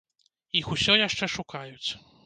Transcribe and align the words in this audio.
Іх 0.61 0.71
усё 0.77 0.97
яшчэ 1.03 1.25
шукаюць. 1.37 1.89